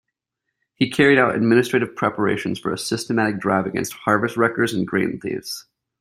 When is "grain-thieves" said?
4.87-5.67